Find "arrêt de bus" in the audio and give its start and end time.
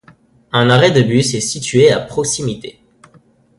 0.71-1.35